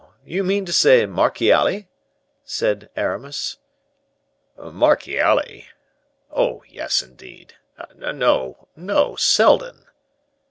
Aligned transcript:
you 0.25 0.43
mean 0.43 0.65
to 0.65 0.73
say 0.73 1.05
Marchiali?" 1.05 1.87
said 2.43 2.89
Aramis. 2.95 3.57
"Marchiali? 4.57 5.67
oh! 6.31 6.63
yes, 6.67 7.03
indeed. 7.03 7.53
No, 7.93 8.57
no, 8.75 9.15
Seldon." 9.17 9.85